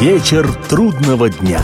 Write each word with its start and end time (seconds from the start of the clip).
Вечер 0.00 0.50
трудного 0.70 1.28
дня. 1.28 1.60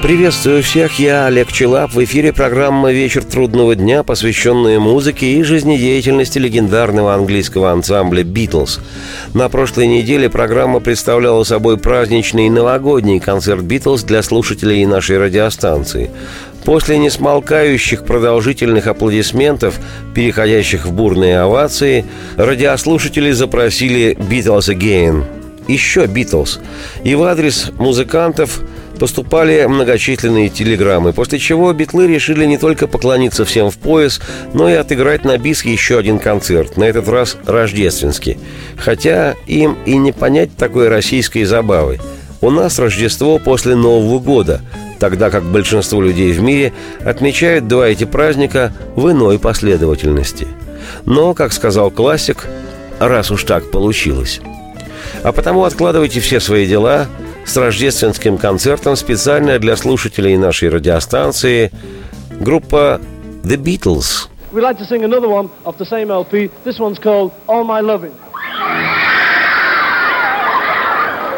Приветствую 0.00 0.62
всех, 0.62 0.98
я 0.98 1.26
Олег 1.26 1.52
Челап. 1.52 1.92
В 1.92 2.02
эфире 2.04 2.32
программа 2.32 2.90
«Вечер 2.90 3.22
трудного 3.22 3.74
дня», 3.74 4.02
посвященная 4.02 4.78
музыке 4.78 5.26
и 5.26 5.42
жизнедеятельности 5.42 6.38
легендарного 6.38 7.12
английского 7.12 7.72
ансамбля 7.72 8.22
«Битлз». 8.22 8.80
На 9.34 9.50
прошлой 9.50 9.88
неделе 9.88 10.30
программа 10.30 10.80
представляла 10.80 11.44
собой 11.44 11.76
праздничный 11.76 12.48
новогодний 12.48 13.20
концерт 13.20 13.62
«Битлз» 13.62 14.04
для 14.04 14.22
слушателей 14.22 14.86
нашей 14.86 15.18
радиостанции. 15.18 16.10
После 16.68 16.98
несмолкающих 16.98 18.04
продолжительных 18.04 18.88
аплодисментов, 18.88 19.80
переходящих 20.14 20.84
в 20.84 20.92
бурные 20.92 21.40
овации, 21.40 22.04
радиослушатели 22.36 23.30
запросили 23.30 24.14
«Битлз 24.28 24.68
Again» 24.68 25.24
еще 25.66 26.04
«Битлз». 26.04 26.60
И 27.04 27.14
в 27.14 27.22
адрес 27.22 27.72
музыкантов– 27.78 28.60
поступали 28.98 29.64
многочисленные 29.64 30.50
телеграммы, 30.50 31.14
после 31.14 31.38
чего 31.38 31.72
битлы 31.72 32.06
решили 32.06 32.44
не 32.44 32.58
только 32.58 32.86
поклониться 32.86 33.46
всем 33.46 33.70
в 33.70 33.78
пояс, 33.78 34.20
но 34.52 34.68
и 34.68 34.74
отыграть 34.74 35.24
на 35.24 35.38
бис 35.38 35.64
еще 35.64 35.98
один 35.98 36.18
концерт, 36.18 36.76
на 36.76 36.84
этот 36.84 37.08
раз 37.08 37.38
рождественский. 37.46 38.36
Хотя 38.76 39.34
им 39.46 39.78
и 39.86 39.96
не 39.96 40.12
понять 40.12 40.54
такой 40.54 40.88
российской 40.88 41.44
забавы. 41.44 41.98
У 42.42 42.50
нас 42.50 42.78
Рождество 42.78 43.38
после 43.38 43.74
Нового 43.74 44.18
года, 44.18 44.60
тогда 44.98 45.30
как 45.30 45.44
большинство 45.44 46.02
людей 46.02 46.32
в 46.32 46.42
мире 46.42 46.72
отмечают 47.04 47.68
два 47.68 47.88
эти 47.88 48.04
праздника 48.04 48.72
в 48.96 49.10
иной 49.10 49.38
последовательности. 49.38 50.46
Но, 51.04 51.34
как 51.34 51.52
сказал 51.52 51.90
классик, 51.90 52.46
раз 52.98 53.30
уж 53.30 53.44
так 53.44 53.70
получилось. 53.70 54.40
А 55.22 55.32
потому 55.32 55.64
откладывайте 55.64 56.20
все 56.20 56.40
свои 56.40 56.66
дела– 56.66 57.06
с 57.48 57.56
рождественским 57.56 58.36
концертом 58.36 58.94
специально 58.94 59.58
для 59.58 59.76
слушателей 59.76 60.36
нашей 60.36 60.68
радиостанции 60.68 61.72
группа 62.38 63.00
The 63.42 63.56
Beatles. 63.56 64.28
We'd 64.52 64.62
like 64.62 64.78
to 64.78 64.86
sing 64.86 65.02
another 65.04 65.28
one 65.28 65.50
off 65.64 65.76
the 65.78 65.86
same 65.86 66.10
LP. 66.10 66.50
This 66.64 66.78
one's 66.78 66.98
called 66.98 67.32
All 67.46 67.64
My 67.64 67.80
Loving. 67.80 68.12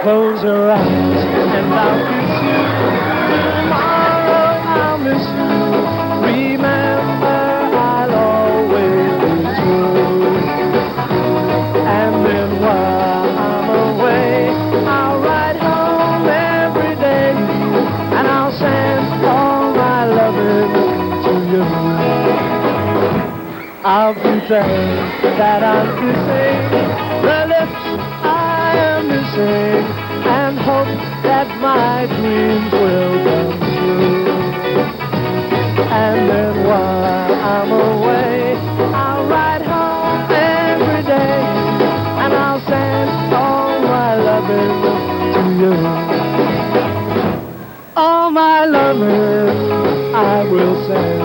Close 0.02 0.42
your 0.42 0.70
eyes 0.70 1.24
and 1.54 1.74
I'll 1.74 2.22
kiss 2.22 2.29
That 24.50 25.62
I'm 25.62 25.86
kissing 25.94 26.58
the 27.22 27.46
lips 27.46 27.82
I 28.26 28.74
am 28.74 29.06
missing, 29.06 29.86
and 30.26 30.58
hope 30.58 30.90
that 31.22 31.46
my 31.60 32.06
dreams 32.16 32.72
will 32.72 33.14
come 33.26 33.60
true. 33.78 34.26
And 35.86 36.28
then 36.28 36.66
while 36.66 37.04
I'm 37.46 37.70
away, 37.70 38.56
I'll 38.92 39.24
write 39.28 39.62
home 39.62 40.32
every 40.32 41.02
day, 41.04 41.42
and 42.18 42.34
I'll 42.34 42.60
send 42.66 43.32
all 43.32 43.78
my 43.82 44.16
loving 44.16 44.82
to 45.32 45.42
you. 45.62 45.74
All 47.94 48.32
my 48.32 48.64
loving 48.64 50.12
I 50.12 50.42
will 50.42 50.74
send 50.88 51.19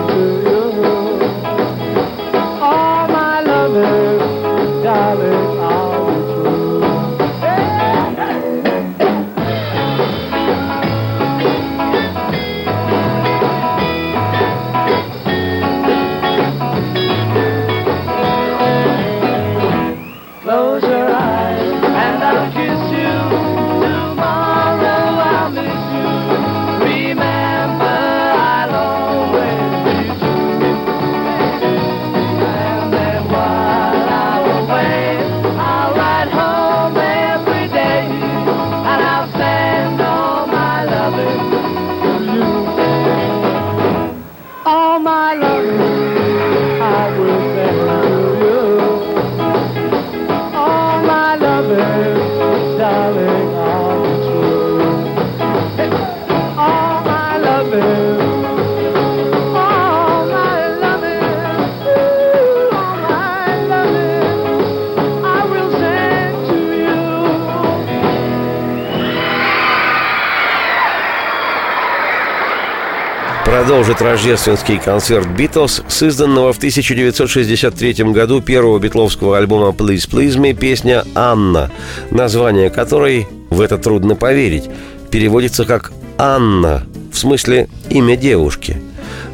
Продолжит 73.86 74.02
рождественский 74.02 74.78
концерт 74.78 75.28
«Битлз», 75.28 75.80
с 75.86 76.02
изданного 76.02 76.52
в 76.52 76.56
1963 76.56 78.02
году 78.12 78.40
первого 78.42 78.80
битловского 78.80 79.38
альбома 79.38 79.68
«Please 79.68 80.10
Please 80.10 80.36
Me» 80.36 80.54
песня 80.54 81.04
«Анна», 81.14 81.70
название 82.10 82.68
которой, 82.68 83.28
в 83.48 83.60
это 83.60 83.78
трудно 83.78 84.16
поверить, 84.16 84.64
переводится 85.12 85.64
как 85.64 85.92
«Анна», 86.18 86.84
в 87.12 87.16
смысле 87.16 87.68
«имя 87.88 88.16
девушки». 88.16 88.82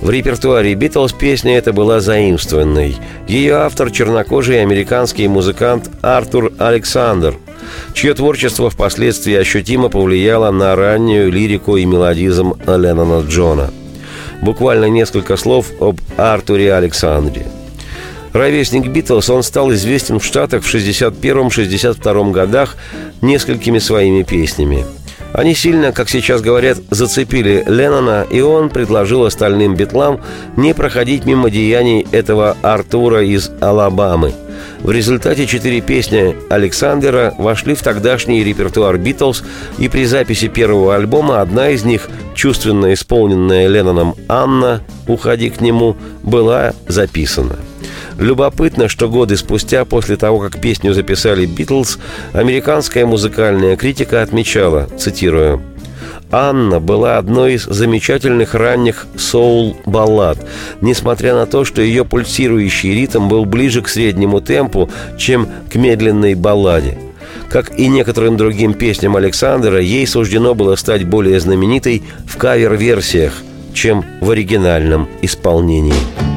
В 0.03 0.11
репертуаре 0.11 0.75
«Битлз» 0.75 1.15
песня 1.15 1.57
эта 1.57 1.73
была 1.73 2.01
заимствованной. 2.01 2.99
Ее 3.27 3.55
автор– 3.55 3.91
чернокожий 3.91 4.61
американский 4.61 5.29
музыкант 5.29 5.89
Артур 6.03 6.53
Александр, 6.59 7.37
чье 7.95 8.13
творчество 8.13 8.69
впоследствии 8.69 9.35
ощутимо 9.35 9.89
повлияло 9.89 10.51
на 10.51 10.77
раннюю 10.77 11.33
лирику 11.33 11.79
и 11.79 11.87
мелодизм 11.87 12.53
Леннона 12.67 13.27
Джона– 13.27 13.71
Буквально 14.43 14.87
несколько 14.87 15.37
слов 15.37 15.69
об 15.81 16.01
Артуре 16.19 16.75
Александре. 16.75 17.47
Ровесник 18.33 18.89
Битлз, 18.89 19.31
он 19.31 19.43
стал 19.43 19.73
известен 19.73 20.19
в 20.19 20.25
Штатах 20.25 20.65
в 20.65 20.75
61-62 20.75 22.31
годах 22.33 22.77
несколькими 23.21 23.79
своими 23.79 24.23
песнями. 24.23 24.85
Они 25.33 25.55
сильно, 25.55 25.93
как 25.93 26.11
сейчас 26.11 26.43
говорят, 26.43 26.79
зацепили 26.91 27.65
Леннона, 27.67 28.27
и 28.31 28.41
он 28.41 28.69
предложил 28.69 29.25
остальным 29.25 29.77
битлам 29.77 30.21
не 30.57 30.75
проходить 30.75 31.25
мимо 31.25 31.51
деяний 31.51 32.07
этого 32.13 32.57
Артура 32.63 33.25
из 33.25 33.51
Алабамы. 33.61 34.33
В 34.83 34.91
результате 34.91 35.47
четыре 35.47 35.81
песни 35.81 36.35
Александра 36.51 37.33
вошли 37.39 37.75
в 37.75 37.83
тогдашний 37.83 38.43
репертуар 38.43 38.99
Битлз, 38.99 39.45
и 39.79 39.89
при 39.89 40.05
записи 40.05 40.49
первого 40.49 40.97
альбома 40.97 41.41
одна 41.41 41.71
из 41.71 41.85
них, 41.85 42.09
чувственно 42.35 42.93
исполненная 42.93 43.69
Ленноном 43.69 44.17
«Анна», 44.29 44.83
«Уходи 45.07 45.51
к 45.51 45.61
нему», 45.61 45.97
была 46.25 46.73
записана. 46.89 47.57
Любопытно, 48.19 48.89
что 48.89 49.09
годы 49.09 49.37
спустя, 49.37 49.85
после 49.85 50.17
того, 50.17 50.41
как 50.41 50.61
песню 50.61 50.95
записали 50.95 51.47
«Битлз», 51.47 52.01
американская 52.33 53.07
музыкальная 53.07 53.77
критика 53.77 54.21
отмечала, 54.21 54.89
цитирую, 54.99 55.63
Анна 56.33 56.81
была 56.81 57.19
одной 57.19 57.55
из 57.55 57.65
замечательных 57.65 58.55
ранних 58.55 59.07
соул-баллад, 59.17 60.39
несмотря 60.81 61.35
на 61.35 61.45
то, 61.45 61.67
что 61.67 61.83
ее 61.83 62.07
пульсирующий 62.07 62.95
ритм 62.95 63.29
был 63.29 63.45
ближе 63.45 63.83
к 63.83 63.89
среднему 63.89 64.41
темпу, 64.41 64.91
чем 65.19 65.47
к 65.71 65.75
медленной 65.75 66.35
балладе. 66.35 66.99
Как 67.51 67.79
и 67.79 67.87
некоторым 67.87 68.39
другим 68.39 68.73
песням 68.73 69.15
Александра, 69.17 69.79
ей 69.79 70.07
суждено 70.07 70.55
было 70.55 70.75
стать 70.77 71.05
более 71.05 71.39
знаменитой 71.39 72.03
в 72.27 72.39
кавер-версиях, 72.39 73.35
чем 73.75 74.03
в 74.23 74.31
оригинальном 74.31 75.09
исполнении. 75.21 76.32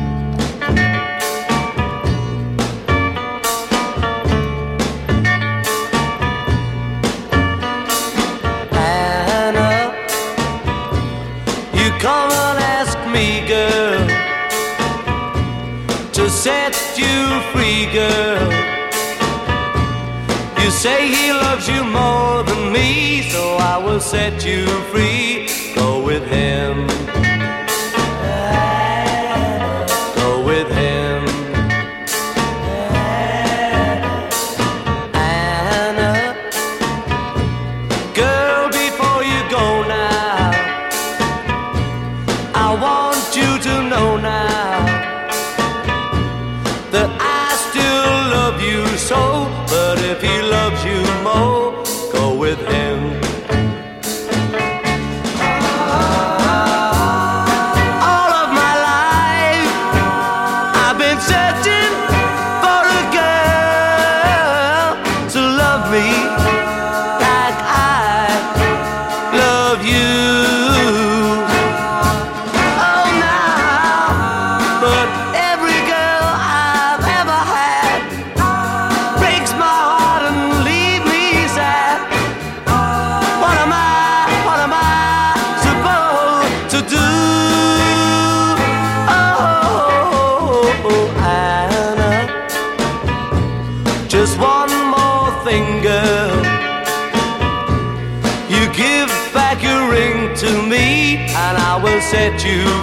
So 23.35 23.57
I 23.57 23.77
will 23.77 23.99
set 23.99 24.45
you 24.45 24.65
free. 24.91 25.49
Go 25.75 26.01
with 26.01 26.25
him. 26.25 27.25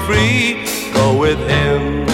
Free. 0.06 0.64
Go 0.92 1.18
with 1.18 1.38
him. 1.48 2.11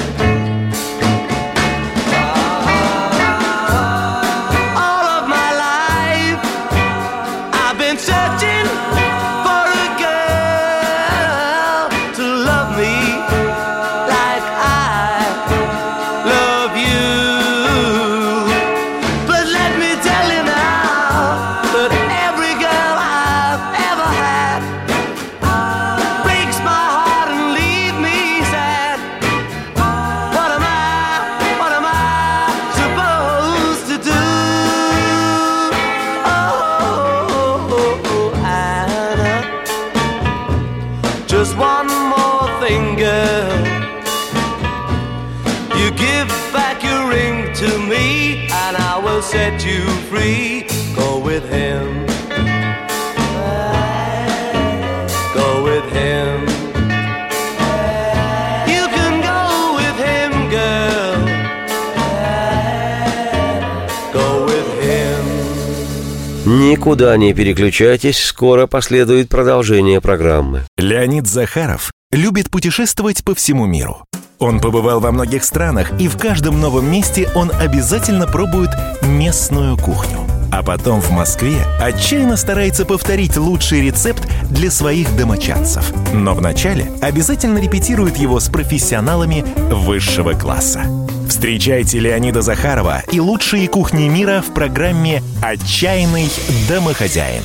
Никуда 66.78 67.16
не 67.16 67.34
переключайтесь, 67.34 68.22
скоро 68.22 68.68
последует 68.68 69.28
продолжение 69.28 70.00
программы. 70.00 70.62
Леонид 70.78 71.26
Захаров 71.26 71.90
любит 72.12 72.50
путешествовать 72.50 73.24
по 73.24 73.34
всему 73.34 73.66
миру. 73.66 74.04
Он 74.38 74.60
побывал 74.60 75.00
во 75.00 75.10
многих 75.10 75.42
странах, 75.42 75.90
и 76.00 76.06
в 76.06 76.16
каждом 76.16 76.60
новом 76.60 76.88
месте 76.88 77.28
он 77.34 77.50
обязательно 77.50 78.28
пробует 78.28 78.70
местную 79.02 79.76
кухню. 79.76 80.20
А 80.52 80.62
потом 80.62 81.00
в 81.00 81.10
Москве 81.10 81.56
отчаянно 81.80 82.36
старается 82.36 82.84
повторить 82.84 83.36
лучший 83.36 83.80
рецепт 83.80 84.28
для 84.48 84.70
своих 84.70 85.16
домочадцев. 85.16 85.92
Но 86.14 86.32
вначале 86.32 86.92
обязательно 87.02 87.58
репетирует 87.58 88.18
его 88.18 88.38
с 88.38 88.48
профессионалами 88.48 89.44
высшего 89.56 90.34
класса. 90.34 90.84
Встречайте 91.28 91.98
Леонида 91.98 92.40
Захарова 92.40 93.02
и 93.12 93.20
лучшие 93.20 93.68
кухни 93.68 94.08
мира 94.08 94.42
в 94.44 94.54
программе 94.54 95.22
«Отчаянный 95.42 96.30
домохозяин». 96.68 97.42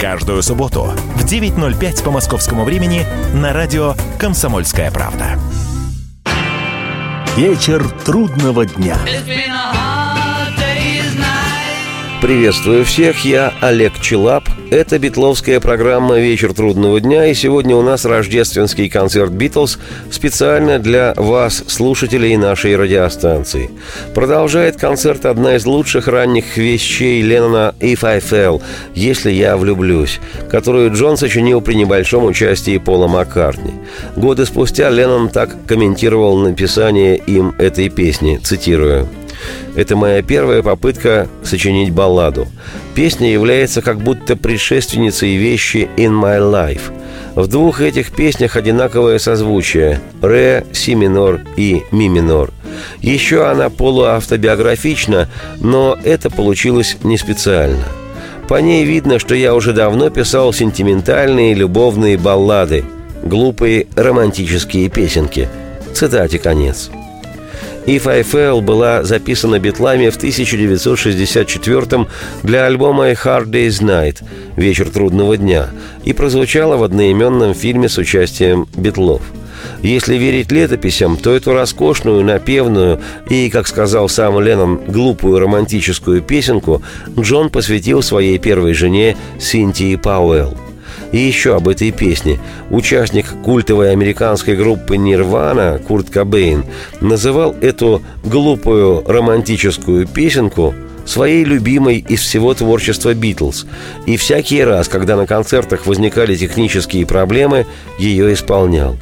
Каждую 0.00 0.42
субботу 0.42 0.92
в 1.16 1.24
9.05 1.24 2.04
по 2.04 2.12
московскому 2.12 2.64
времени 2.64 3.04
на 3.34 3.52
радио 3.52 3.94
«Комсомольская 4.20 4.92
правда». 4.92 5.38
Вечер 7.36 7.86
трудного 8.04 8.64
дня. 8.64 8.96
Приветствую 12.22 12.86
всех, 12.86 13.26
я 13.26 13.52
Олег 13.60 14.00
Челап. 14.00 14.48
Это 14.70 14.98
битловская 14.98 15.60
программа 15.60 16.18
«Вечер 16.18 16.54
трудного 16.54 16.98
дня», 16.98 17.26
и 17.26 17.34
сегодня 17.34 17.76
у 17.76 17.82
нас 17.82 18.06
рождественский 18.06 18.88
концерт 18.88 19.30
«Битлз» 19.32 19.78
специально 20.10 20.78
для 20.78 21.12
вас, 21.16 21.62
слушателей 21.68 22.36
нашей 22.38 22.74
радиостанции. 22.74 23.70
Продолжает 24.14 24.76
концерт 24.76 25.26
одна 25.26 25.56
из 25.56 25.66
лучших 25.66 26.08
ранних 26.08 26.56
вещей 26.56 27.20
Леннона 27.20 27.74
«If 27.80 28.02
I 28.02 28.18
Fell» 28.18 28.62
«Если 28.94 29.30
я 29.30 29.58
влюблюсь», 29.58 30.18
которую 30.50 30.94
Джон 30.94 31.18
сочинил 31.18 31.60
при 31.60 31.74
небольшом 31.74 32.24
участии 32.24 32.78
Пола 32.78 33.08
Маккартни. 33.08 33.74
Годы 34.16 34.46
спустя 34.46 34.88
Леннон 34.88 35.28
так 35.28 35.54
комментировал 35.66 36.38
написание 36.38 37.18
им 37.18 37.54
этой 37.58 37.90
песни, 37.90 38.40
цитирую– 38.42 39.06
это 39.74 39.96
моя 39.96 40.22
первая 40.22 40.62
попытка 40.62 41.28
сочинить 41.42 41.92
балладу. 41.92 42.46
Песня 42.94 43.30
является 43.30 43.82
как 43.82 44.00
будто 44.00 44.36
предшественницей 44.36 45.36
вещи 45.36 45.88
«In 45.96 46.12
My 46.12 46.38
Life». 46.38 46.92
В 47.34 47.48
двух 47.48 47.82
этих 47.82 48.12
песнях 48.12 48.56
одинаковое 48.56 49.18
созвучие– 49.18 50.00
ре, 50.22 50.64
си 50.72 50.94
минор 50.94 51.40
и 51.56 51.82
ми 51.90 52.08
минор. 52.08 52.50
Еще 53.02 53.46
она 53.46 53.68
полуавтобиографична, 53.68 55.28
но 55.60 55.98
это 56.02 56.30
получилось 56.30 56.96
не 57.02 57.18
специально. 57.18 57.84
По 58.48 58.60
ней 58.60 58.84
видно, 58.84 59.18
что 59.18 59.34
я 59.34 59.54
уже 59.54 59.72
давно 59.72 60.08
писал 60.08 60.52
сентиментальные 60.52 61.52
любовные 61.52 62.16
баллады, 62.16 62.84
глупые 63.22 63.86
романтические 63.96 64.88
песенки. 64.88 65.48
Цитате 65.92 66.38
конец. 66.38 66.90
«If 67.86 68.08
I 68.08 68.22
Fell» 68.22 68.60
была 68.60 69.04
записана 69.04 69.60
битлами 69.60 70.10
в 70.10 70.16
1964 70.16 72.06
для 72.42 72.66
альбома 72.66 73.06
«A 73.06 73.12
Hard 73.12 73.46
Day's 73.46 73.80
Night» 73.80 74.24
«Вечер 74.56 74.90
трудного 74.90 75.36
дня» 75.36 75.68
и 76.04 76.12
прозвучала 76.12 76.76
в 76.76 76.82
одноименном 76.82 77.54
фильме 77.54 77.88
с 77.88 77.96
участием 77.96 78.66
битлов. 78.76 79.22
Если 79.82 80.16
верить 80.16 80.50
летописям, 80.50 81.16
то 81.16 81.34
эту 81.34 81.52
роскошную, 81.52 82.24
напевную 82.24 83.00
и, 83.30 83.48
как 83.50 83.68
сказал 83.68 84.08
сам 84.08 84.40
Леннон, 84.40 84.80
глупую 84.88 85.38
романтическую 85.38 86.22
песенку 86.22 86.82
Джон 87.18 87.50
посвятил 87.50 88.02
своей 88.02 88.38
первой 88.38 88.74
жене 88.74 89.16
Синтии 89.38 89.94
Пауэлл. 89.94 90.65
И 91.12 91.18
еще 91.18 91.56
об 91.56 91.68
этой 91.68 91.92
песне. 91.92 92.38
Участник 92.70 93.26
культовой 93.44 93.92
американской 93.92 94.56
группы 94.56 94.96
«Нирвана» 94.96 95.80
Курт 95.86 96.10
Кобейн 96.10 96.64
называл 97.00 97.54
эту 97.60 98.02
глупую 98.24 99.04
романтическую 99.06 100.06
песенку 100.06 100.74
своей 101.04 101.44
любимой 101.44 101.98
из 101.98 102.20
всего 102.20 102.52
творчества 102.54 103.14
«Битлз». 103.14 103.66
И 104.06 104.16
всякий 104.16 104.62
раз, 104.62 104.88
когда 104.88 105.16
на 105.16 105.26
концертах 105.26 105.86
возникали 105.86 106.34
технические 106.34 107.06
проблемы, 107.06 107.66
ее 107.98 108.32
исполнял. 108.32 108.96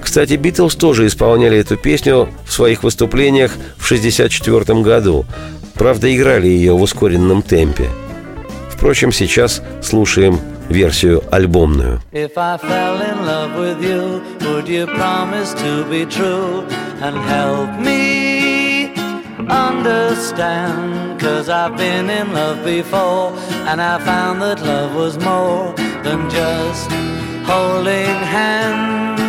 Кстати, 0.00 0.34
Битлз 0.34 0.76
тоже 0.76 1.06
исполняли 1.08 1.58
эту 1.58 1.76
песню 1.76 2.28
в 2.46 2.52
своих 2.52 2.84
выступлениях 2.84 3.50
в 3.76 3.84
1964 3.84 4.80
году. 4.82 5.26
Правда, 5.74 6.14
играли 6.14 6.46
ее 6.46 6.74
в 6.74 6.80
ускоренном 6.80 7.42
темпе. 7.42 7.86
Впрочем, 8.70 9.10
сейчас 9.10 9.62
слушаем 9.82 10.38
версию 10.71 11.21
альбомную. 11.31 11.99
If 12.11 12.37
I 12.37 12.57
fell 12.57 13.01
in 13.01 13.25
love 13.25 13.55
with 13.57 13.83
you, 13.83 14.21
would 14.41 14.67
you 14.67 14.87
promise 14.87 15.53
to 15.55 15.85
be 15.89 16.05
true 16.05 16.65
and 17.01 17.17
help 17.17 17.79
me 17.79 18.93
understand? 19.49 21.19
Cause 21.19 21.49
I've 21.49 21.77
been 21.77 22.09
in 22.09 22.33
love 22.33 22.63
before 22.63 23.33
and 23.67 23.81
I 23.81 23.99
found 23.99 24.41
that 24.41 24.61
love 24.61 24.95
was 24.95 25.17
more 25.19 25.73
than 26.03 26.29
just 26.29 26.89
holding 27.45 28.15
hands. 28.37 29.21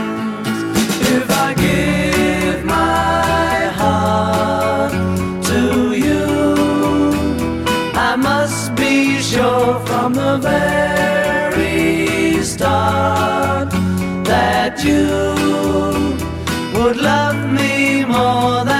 If 1.17 1.31
I 1.31 1.55
give 1.55 2.65
my 2.65 3.71
heart 3.81 4.93
to 5.51 5.93
you, 5.93 7.13
I 7.95 8.17
must 8.17 8.75
be 8.75 9.21
sure 9.21 9.81
from 9.87 10.15
the 10.15 10.39
very 10.39 10.86
you 14.84 16.16
would 16.76 16.98
love 16.98 17.52
me 17.52 18.06
more 18.06 18.64
than 18.64 18.77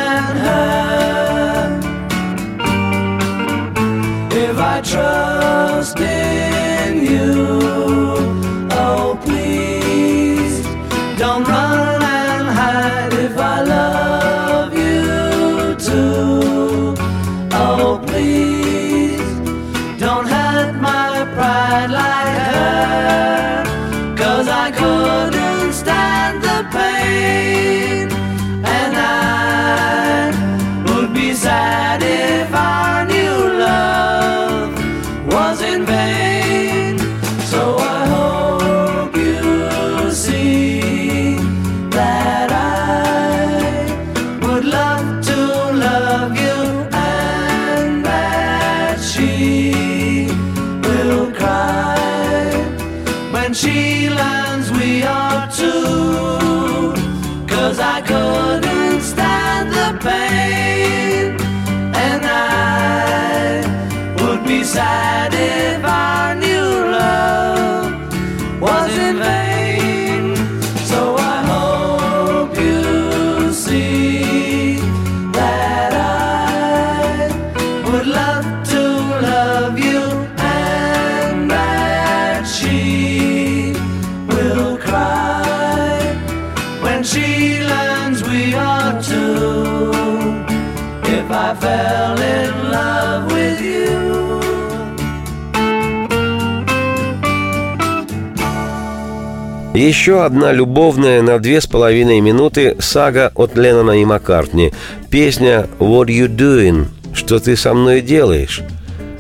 Еще 99.78 100.24
одна 100.24 100.52
любовная 100.54 101.22
на 101.22 101.38
две 101.38 101.62
с 101.62 101.68
половиной 101.68 102.20
минуты 102.20 102.78
сага 102.80 103.32
от 103.36 103.56
Леннона 103.56 104.02
и 104.02 104.06
Маккартни. 104.06 104.74
Песня 105.12 105.68
«What 105.78 106.08
you 106.08 106.28
doing?» 106.28 106.88
«Что 107.14 107.38
ты 107.38 107.56
со 107.56 107.76
мной 107.76 108.02
делаешь?» 108.02 108.64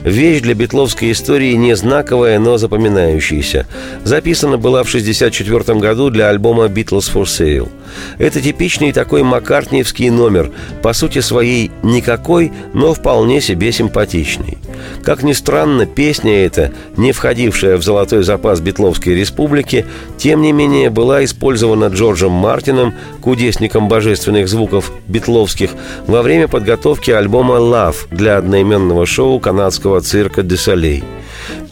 Вещь 0.04 0.42
для 0.42 0.56
битловской 0.56 1.12
истории 1.12 1.54
не 1.54 1.76
знаковая, 1.76 2.40
но 2.40 2.58
запоминающаяся. 2.58 3.68
Записана 4.04 4.58
была 4.58 4.84
в 4.84 4.88
1964 4.88 5.80
году 5.80 6.10
для 6.10 6.30
альбома 6.30 6.66
«Beatles 6.66 7.14
for 7.14 7.26
Sale». 7.26 7.70
Это 8.18 8.42
типичный 8.42 8.92
такой 8.92 9.24
маккартниевский 9.24 10.10
номер, 10.10 10.52
по 10.82 10.94
сути 10.94 11.20
своей 11.20 11.72
никакой, 11.84 12.52
но 12.74 12.94
вполне 12.94 13.42
себе 13.42 13.72
симпатичный. 13.72 14.58
Как 15.04 15.24
ни 15.24 15.34
странно, 15.34 15.86
песня 15.86 16.46
эта, 16.46 16.72
не 16.98 17.12
входившая 17.12 17.78
в 17.78 17.84
золотой 17.84 18.24
запас 18.24 18.60
Битловской 18.60 19.16
республики, 19.16 19.86
тем 20.18 20.42
не 20.42 20.52
менее 20.52 20.90
была 20.90 21.24
использована 21.24 21.86
Джорджем 21.86 22.32
Мартином, 22.32 22.94
кудесником 23.22 23.88
божественных 23.88 24.48
звуков 24.48 24.92
битловских, 25.08 25.72
во 26.06 26.22
время 26.22 26.48
подготовки 26.48 27.12
альбома 27.12 27.56
«Love» 27.56 28.08
для 28.12 28.38
одноименного 28.38 29.06
шоу 29.06 29.40
канадского 29.40 30.02
цирка 30.02 30.44
«Десолей». 30.44 31.04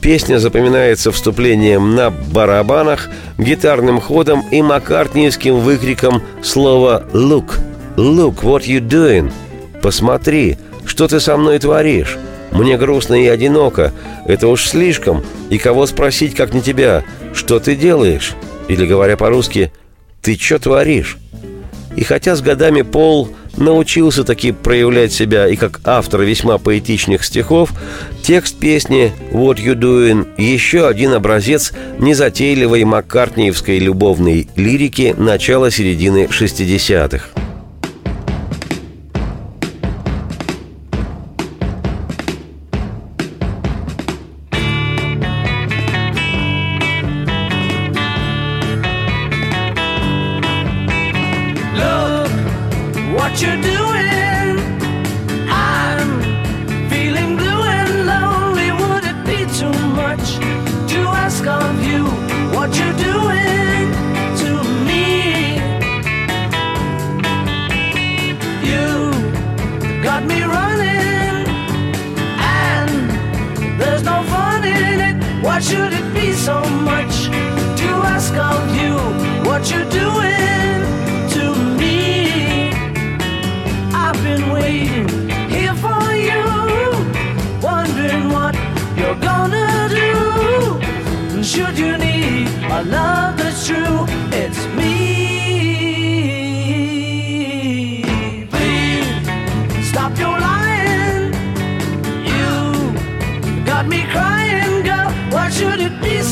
Песня 0.06 0.38
запоминается 0.38 1.12
вступлением 1.12 1.96
на 1.96 2.12
барабанах, 2.12 3.10
гитарным 3.40 4.00
ходом 4.00 4.44
и 4.52 4.62
маккартниевским 4.62 5.56
выкриком 5.58 6.22
слова 6.44 7.04
«Look! 7.12 7.56
Look, 7.98 8.44
what 8.44 8.68
you 8.68 8.88
doing?» 8.88 9.32
«Посмотри, 9.82 10.60
что 10.86 11.08
ты 11.08 11.20
со 11.20 11.38
мной 11.38 11.58
творишь?» 11.58 12.20
Мне 12.52 12.78
грустно 12.78 13.16
и 13.16 13.26
одиноко. 13.26 13.94
Это 14.28 14.48
уж 14.48 14.68
слишком. 14.68 15.24
И 15.50 15.58
кого 15.58 15.88
спросить, 15.88 16.36
как 16.36 16.54
не 16.54 16.62
тебя? 16.62 17.04
Что 17.34 17.60
ты 17.60 17.76
делаешь? 17.76 18.34
Или, 18.68 18.86
говоря 18.86 19.18
по-русски, 19.18 19.74
ты 20.22 20.38
что 20.38 20.60
творишь? 20.60 21.18
И 21.96 22.04
хотя 22.04 22.36
с 22.36 22.42
годами 22.42 22.84
Пол 22.84 23.30
научился 23.58 24.24
таки 24.24 24.52
проявлять 24.52 25.14
себя 25.14 25.48
и 25.48 25.56
как 25.56 25.82
автор 25.84 26.22
весьма 26.22 26.58
поэтичных 26.58 27.24
стихов, 27.24 27.72
текст 28.22 28.58
песни 28.58 29.12
«What 29.32 29.58
You 29.58 29.76
Doing» 29.76 30.42
еще 30.42 30.88
один 30.88 31.14
образец 31.14 31.74
незатейливой 32.00 32.84
маккартниевской 32.84 33.80
любовной 33.80 34.48
лирики 34.56 35.16
начала-середины 35.18 36.26
60-х. 36.26 37.45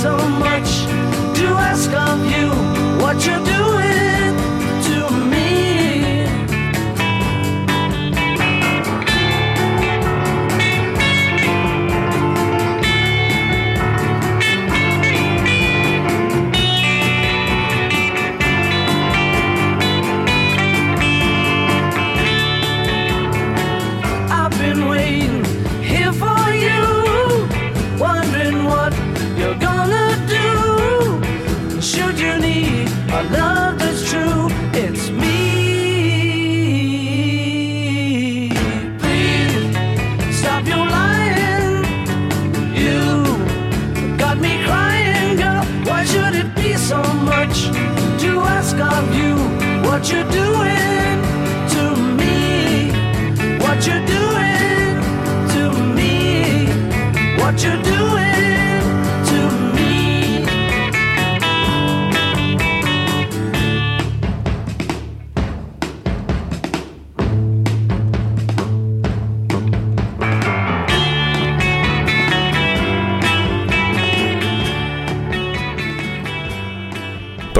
So 0.03 0.17
much 0.17 0.83
to 1.33 1.47
ask 1.69 1.89
of 1.93 2.19
you 2.25 2.49
what 3.01 3.25
you're 3.25 3.41
doing 3.45 3.62
you 57.63 57.81
do? 57.81 57.92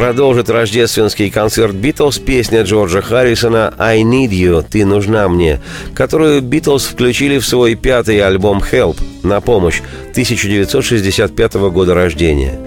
Продолжит 0.04 0.50
рождественский 0.50 1.30
концерт 1.30 1.74
«Битлз» 1.74 2.20
песня 2.20 2.64
Джорджа 2.64 3.02
Харрисона 3.02 3.74
«I 3.78 4.02
Need 4.02 4.32
You» 4.32 4.62
«Ты 4.70 4.84
нужна 4.84 5.30
мне», 5.30 5.62
которую 5.96 6.42
«Битлз» 6.42 6.88
включили 6.88 7.38
в 7.38 7.48
свой 7.48 7.76
пятый 7.76 8.20
альбом 8.20 8.58
«Help» 8.60 9.02
на 9.24 9.40
помощь 9.40 9.80
1965 10.12 11.54
года 11.54 11.94
рождения. 11.94 12.60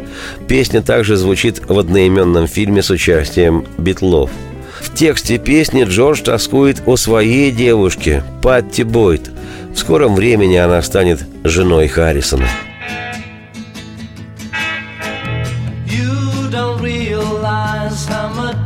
Песня 0.49 0.81
также 0.81 1.17
звучит 1.17 1.61
в 1.69 1.79
одноименном 1.79 2.47
фильме 2.47 2.83
с 2.83 2.89
участием 2.89 3.67
Битлов. 3.77 4.31
В 4.81 4.95
тексте 4.95 5.37
песни 5.37 5.85
Джордж 5.85 6.23
тоскует 6.23 6.85
о 6.87 6.97
своей 6.97 7.51
девушке, 7.51 8.25
Патти 8.43 8.83
Бойт. 8.83 9.31
В 9.75 9.79
скором 9.79 10.15
времени 10.15 10.57
она 10.57 10.81
станет 10.81 11.21
женой 11.45 11.89
Харрисона. 11.89 12.49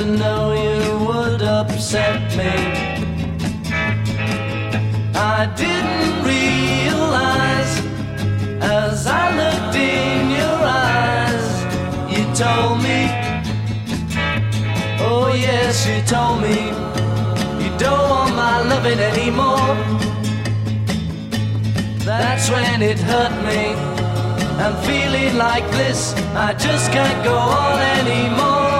To 0.00 0.06
know 0.06 0.52
you 0.54 1.06
would 1.06 1.42
upset 1.42 2.22
me? 2.34 2.54
I 5.14 5.40
didn't 5.62 6.14
realize 6.32 7.72
as 8.62 9.06
I 9.06 9.24
looked 9.40 9.76
in 9.76 10.30
your 10.40 10.58
eyes, 10.88 11.48
you 12.12 12.24
told 12.44 12.76
me, 12.86 13.00
oh 15.08 15.26
yes, 15.48 15.86
you 15.86 16.00
told 16.14 16.40
me, 16.46 16.58
you 17.62 17.70
don't 17.78 18.08
want 18.08 18.34
my 18.34 18.56
loving 18.70 19.00
anymore. 19.12 19.74
That's 22.06 22.48
when 22.48 22.80
it 22.80 22.98
hurt 22.98 23.34
me. 23.50 23.62
I'm 24.64 24.76
feeling 24.88 25.36
like 25.36 25.70
this, 25.72 26.14
I 26.34 26.54
just 26.54 26.90
can't 26.90 27.22
go 27.22 27.36
on 27.36 27.78
anymore. 28.00 28.79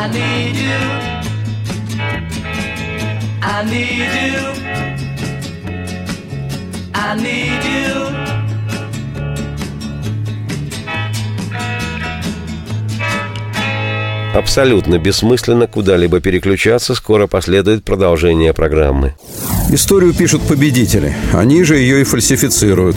I 0.00 0.06
need 0.06 0.54
you. 0.54 0.80
I 3.42 3.64
need 3.64 4.12
you. 4.28 4.38
I 6.94 7.16
need 7.16 7.64
you. 7.64 7.88
Абсолютно 14.34 15.00
бессмысленно 15.00 15.66
куда-либо 15.66 16.20
переключаться, 16.20 16.94
скоро 16.94 17.26
последует 17.26 17.82
продолжение 17.82 18.54
программы. 18.54 19.16
Историю 19.70 20.14
пишут 20.14 20.42
победители. 20.42 21.12
Они 21.32 21.64
же 21.64 21.76
ее 21.76 22.02
и 22.02 22.04
фальсифицируют. 22.04 22.96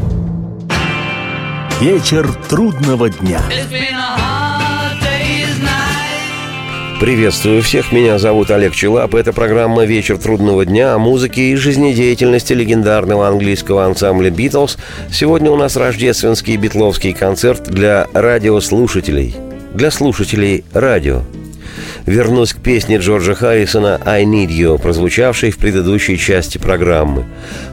Вечер 1.81 2.31
трудного 2.47 3.09
дня. 3.09 3.41
Приветствую 6.99 7.63
всех, 7.63 7.91
меня 7.91 8.19
зовут 8.19 8.51
Олег 8.51 8.75
Челап. 8.75 9.15
Это 9.15 9.33
программа 9.33 9.83
«Вечер 9.85 10.19
трудного 10.19 10.63
дня» 10.63 10.93
о 10.93 10.99
музыке 10.99 11.41
и 11.49 11.55
жизнедеятельности 11.55 12.53
легендарного 12.53 13.27
английского 13.27 13.83
ансамбля 13.83 14.29
«Битлз». 14.29 14.77
Сегодня 15.11 15.49
у 15.49 15.55
нас 15.55 15.75
рождественский 15.75 16.55
битловский 16.55 17.13
концерт 17.13 17.63
для 17.63 18.05
радиослушателей. 18.13 19.35
Для 19.73 19.89
слушателей 19.89 20.63
радио. 20.73 21.23
Вернусь 22.05 22.53
к 22.53 22.57
песне 22.57 22.97
Джорджа 22.97 23.33
Харрисона 23.33 23.99
«I 24.05 24.23
Need 24.23 24.49
You», 24.49 24.81
прозвучавшей 24.81 25.51
в 25.51 25.57
предыдущей 25.57 26.17
части 26.17 26.57
программы. 26.57 27.25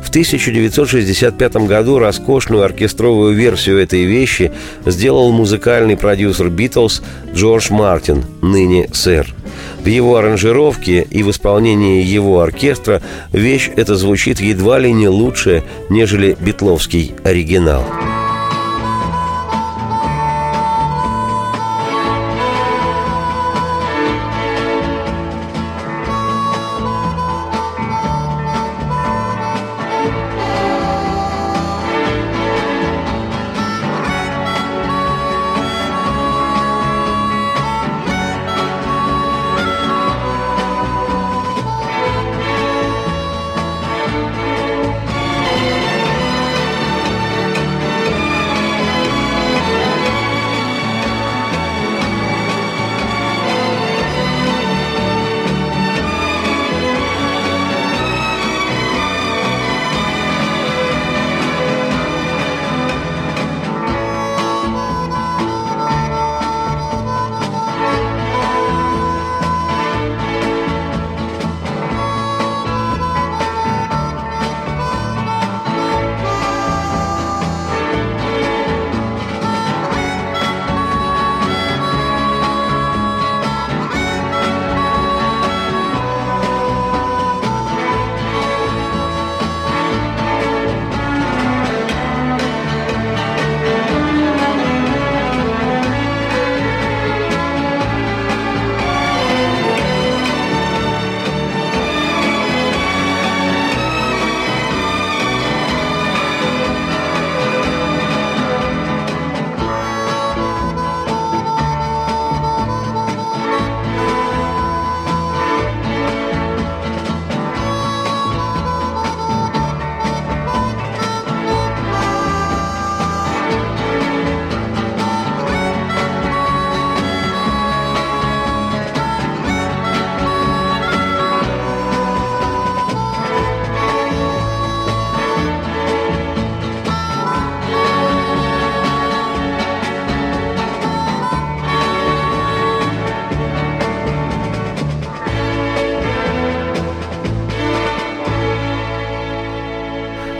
В 0.02 0.08
1965 0.08 1.56
году 1.66 1.98
роскошную 1.98 2.62
оркестровую 2.62 3.34
версию 3.34 3.78
этой 3.78 4.04
вещи 4.04 4.52
сделал 4.86 5.30
музыкальный 5.32 5.96
продюсер 5.96 6.48
«Битлз» 6.48 7.02
Джордж 7.34 7.70
Мартин, 7.70 8.24
ныне 8.42 8.88
сэр. 8.92 9.34
В 9.80 9.86
его 9.86 10.16
аранжировке 10.16 11.06
и 11.10 11.22
в 11.22 11.30
исполнении 11.30 12.02
его 12.02 12.40
оркестра 12.40 13.02
вещь 13.32 13.70
эта 13.76 13.94
звучит 13.96 14.40
едва 14.40 14.78
ли 14.78 14.92
не 14.92 15.08
лучше, 15.08 15.62
нежели 15.88 16.36
битловский 16.40 17.14
оригинал. 17.24 17.84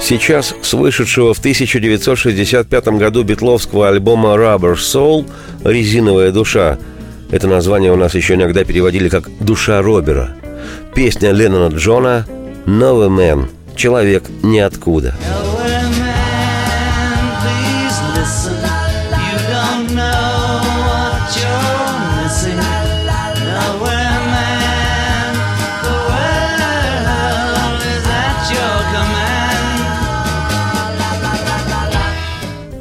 Сейчас 0.09 0.55
с 0.63 0.73
вышедшего 0.73 1.35
в 1.35 1.39
1965 1.39 2.89
году 2.97 3.25
битловского 3.25 3.89
альбома 3.89 4.31
Rubber 4.37 4.75
Soul 4.75 5.27
«Резиновая 5.65 6.33
душа» 6.33 6.79
Это 7.31 7.47
название 7.47 7.93
у 7.93 7.97
нас 7.97 8.15
еще 8.15 8.33
иногда 8.33 8.65
переводили 8.65 9.11
как 9.11 9.29
«Душа 9.39 9.83
Робера». 9.83 10.35
Песня 10.95 11.33
Леннона 11.33 11.75
Джона 11.75 12.25
«Новый 12.65 13.11
мэн» 13.11 13.51
«Человек 13.77 14.25
ниоткуда». 14.43 15.15
Nowhere 15.21 15.48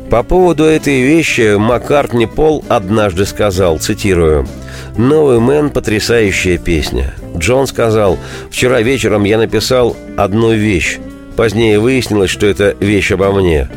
По 0.09 0.23
поводу 0.23 0.63
этой 0.63 1.01
вещи 1.01 1.57
Маккартни 1.57 2.27
Пол 2.27 2.63
однажды 2.69 3.25
сказал, 3.25 3.77
цитирую, 3.77 4.47
«Новый 4.95 5.41
мэн– 5.41 5.69
потрясающая 5.71 6.57
песня». 6.57 7.13
Джон 7.35 7.67
сказал, 7.67 8.17
«Вчера 8.49 8.81
вечером 8.81 9.25
я 9.25 9.37
написал 9.37 9.97
одну 10.15 10.53
вещь. 10.53 10.99
Позднее 11.35 11.79
выяснилось, 11.79 12.29
что 12.29 12.45
это 12.45 12.73
вещь 12.79 13.11
обо 13.11 13.33
мне. 13.33 13.67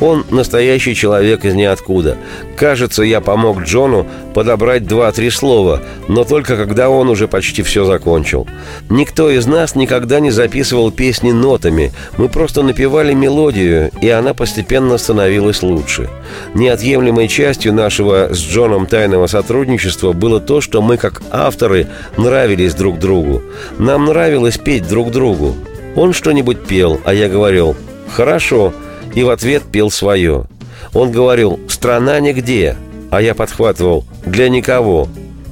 Он 0.00 0.24
настоящий 0.30 0.94
человек 0.94 1.44
из 1.44 1.54
ниоткуда. 1.54 2.16
Кажется, 2.56 3.02
я 3.02 3.20
помог 3.20 3.62
Джону 3.62 4.06
подобрать 4.34 4.86
два-три 4.86 5.30
слова, 5.30 5.82
но 6.08 6.24
только 6.24 6.56
когда 6.56 6.88
он 6.88 7.08
уже 7.10 7.28
почти 7.28 7.62
все 7.62 7.84
закончил. 7.84 8.46
Никто 8.88 9.30
из 9.30 9.46
нас 9.46 9.74
никогда 9.74 10.20
не 10.20 10.30
записывал 10.30 10.90
песни 10.90 11.32
нотами. 11.32 11.92
Мы 12.16 12.28
просто 12.28 12.62
напевали 12.62 13.12
мелодию, 13.12 13.90
и 14.00 14.08
она 14.08 14.32
постепенно 14.32 14.96
становилась 14.96 15.62
лучше. 15.62 16.08
Неотъемлемой 16.54 17.28
частью 17.28 17.74
нашего 17.74 18.32
с 18.32 18.38
Джоном 18.38 18.86
тайного 18.86 19.26
сотрудничества 19.26 20.12
было 20.12 20.40
то, 20.40 20.60
что 20.60 20.80
мы, 20.80 20.96
как 20.96 21.22
авторы, 21.30 21.88
нравились 22.16 22.74
друг 22.74 22.98
другу. 22.98 23.42
Нам 23.78 24.06
нравилось 24.06 24.56
петь 24.58 24.88
друг 24.88 25.10
другу. 25.10 25.56
Он 25.94 26.12
что-нибудь 26.12 26.64
пел, 26.66 27.00
а 27.04 27.12
я 27.12 27.28
говорил 27.28 27.76
«Хорошо», 28.14 28.72
и 29.14 29.22
в 29.22 29.30
ответ 29.30 29.62
пел 29.70 29.90
свое. 29.90 30.44
Он 30.92 31.10
говорил 31.12 31.60
«Страна 31.68 32.20
нигде», 32.20 32.76
а 33.10 33.20
я 33.20 33.34
подхватывал 33.34 34.04
«Для 34.24 34.48
никого». 34.48 35.08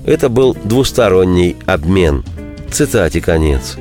Это 0.07 0.29
был 0.29 0.57
двусторонний 0.64 1.57
обмен. 1.66 2.25
Цитате 2.71 3.21
конец. 3.21 3.77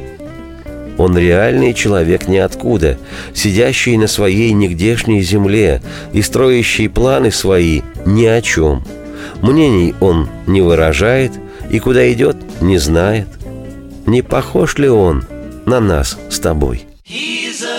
Он 0.98 1.18
реальный 1.18 1.74
человек 1.74 2.28
ниоткуда, 2.28 2.98
сидящий 3.34 3.98
на 3.98 4.08
своей 4.08 4.52
нигдешней 4.52 5.22
земле 5.22 5.82
и 6.12 6.22
строящий 6.22 6.88
планы 6.88 7.32
свои 7.32 7.82
ни 8.06 8.26
о 8.26 8.42
чем. 8.42 8.84
Мнений 9.42 9.94
он 10.00 10.28
не 10.48 10.62
выражает 10.62 11.32
и 11.70 11.80
куда 11.80 12.12
идет 12.12 12.38
не 12.62 12.78
знает. 12.78 13.28
Не 14.06 14.22
похож 14.22 14.78
ли 14.78 14.90
он 14.90 15.24
на 15.66 15.80
нас 15.80 16.18
с 16.30 16.40
тобой? 16.40 16.86
He's 17.06 17.63
a 17.63 17.77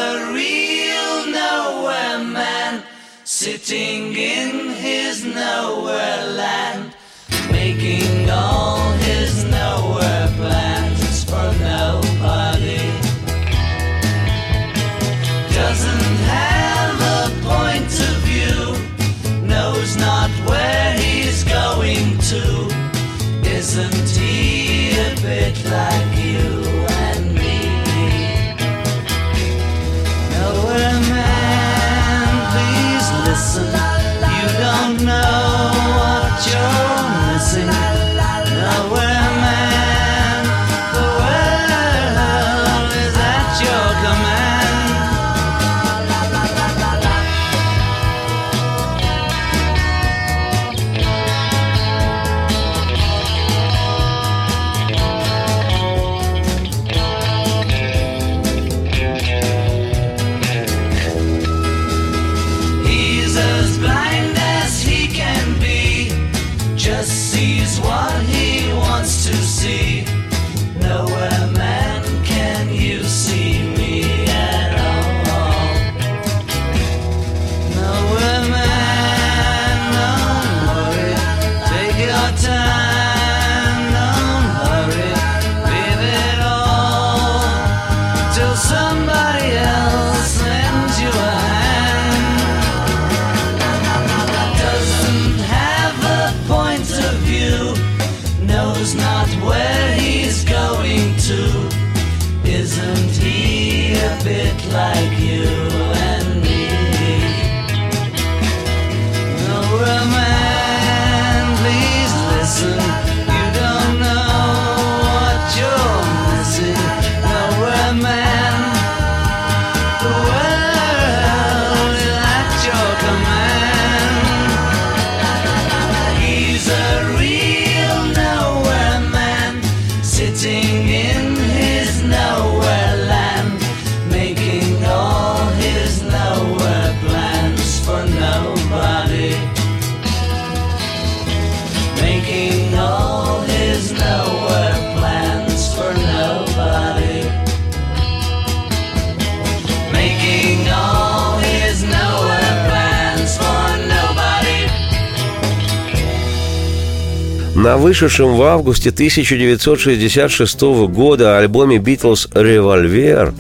На 157.59 157.77
вышедшем 157.77 158.37
в 158.37 158.43
августе 158.45 158.91
1966 158.91 160.61
года 160.87 161.39
альбоме 161.39 161.79
«Битлз 161.79 162.29
Револьвер» 162.33 163.35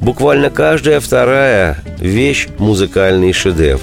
буквально 0.00 0.48
каждая 0.48 1.00
вторая 1.00 1.82
вещь– 1.98 2.46
музыкальный 2.58 3.32
шедевр. 3.32 3.82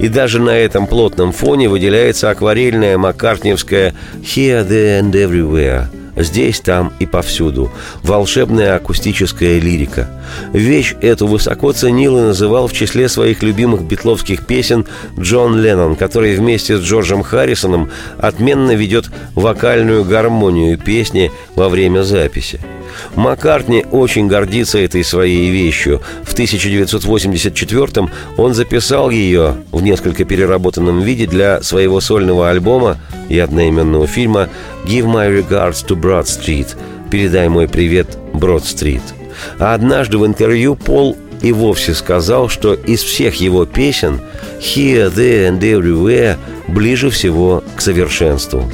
И 0.00 0.08
даже 0.08 0.40
на 0.40 0.50
этом 0.50 0.88
плотном 0.88 1.30
фоне 1.32 1.68
выделяется 1.68 2.30
акварельная 2.30 2.98
маккартневская 2.98 3.94
«Here, 4.22 4.68
there 4.68 5.00
and 5.00 5.12
everywhere» 5.12 6.01
Здесь, 6.16 6.60
там 6.60 6.92
и 6.98 7.06
повсюду. 7.06 7.70
Волшебная 8.02 8.76
акустическая 8.76 9.58
лирика. 9.58 10.10
Вещь 10.52 10.94
эту 11.00 11.26
высоко 11.26 11.72
ценил 11.72 12.18
и 12.18 12.22
называл 12.22 12.66
в 12.68 12.72
числе 12.72 13.08
своих 13.08 13.42
любимых 13.42 13.82
битловских 13.82 14.46
песен 14.46 14.86
Джон 15.18 15.60
Леннон, 15.60 15.96
который 15.96 16.36
вместе 16.36 16.76
с 16.76 16.82
Джорджем 16.82 17.22
Харрисоном 17.22 17.90
отменно 18.18 18.72
ведет 18.72 19.10
вокальную 19.34 20.04
гармонию 20.04 20.78
песни 20.78 21.32
во 21.54 21.68
время 21.68 22.02
записи. 22.02 22.60
Маккартни 23.14 23.84
очень 23.90 24.28
гордится 24.28 24.78
этой 24.78 25.04
своей 25.04 25.50
вещью. 25.50 26.02
В 26.32 26.34
В 26.34 26.34
1984 26.34 28.08
он 28.38 28.54
записал 28.54 29.10
ее 29.10 29.56
в 29.70 29.82
несколько 29.82 30.24
переработанном 30.24 31.02
виде 31.02 31.26
для 31.26 31.62
своего 31.62 32.00
сольного 32.00 32.48
альбома 32.48 32.96
и 33.28 33.38
одноименного 33.38 34.06
фильма 34.06 34.48
«Give 34.86 35.04
my 35.04 35.28
regards 35.28 35.86
to 35.86 35.94
Broad 35.94 36.24
Street» 36.24 36.68
«Передай 37.10 37.50
мой 37.50 37.68
привет 37.68 38.16
Брод-стрит». 38.32 39.02
А 39.58 39.74
однажды 39.74 40.16
в 40.16 40.24
интервью 40.24 40.74
Пол 40.74 41.18
и 41.42 41.52
вовсе 41.52 41.92
сказал, 41.92 42.48
что 42.48 42.72
из 42.72 43.02
всех 43.02 43.34
его 43.34 43.66
песен 43.66 44.22
«Here, 44.58 45.14
There 45.14 45.50
and 45.50 45.60
Everywhere» 45.60 46.38
ближе 46.66 47.10
всего 47.10 47.62
к 47.76 47.82
совершенству. 47.82 48.72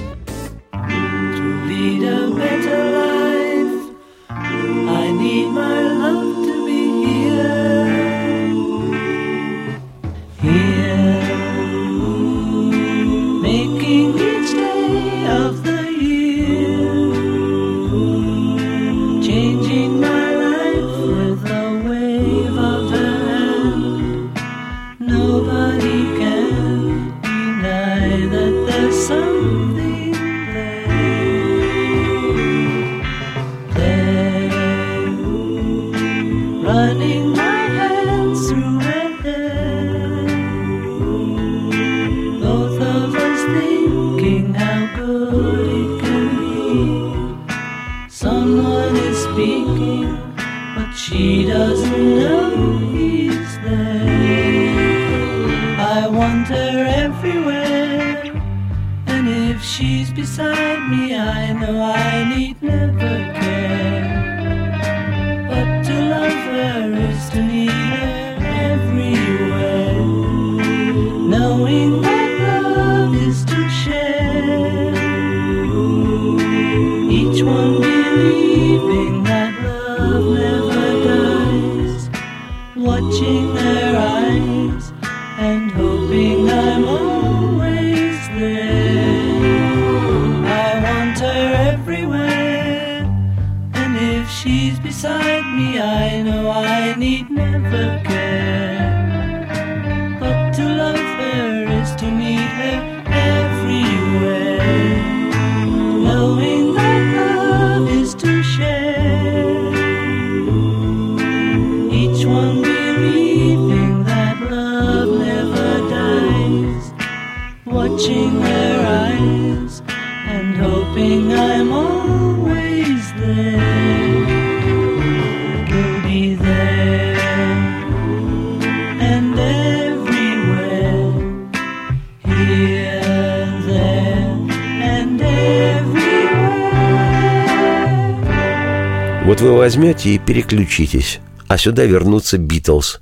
Возьмете 139.69 140.09
и 140.15 140.19
переключитесь, 140.19 141.21
а 141.47 141.59
сюда 141.59 141.85
вернутся 141.85 142.39
Битлз. 142.39 143.01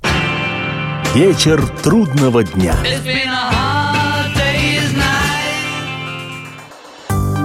Вечер 1.15 1.65
трудного 1.81 2.43
дня. 2.43 2.75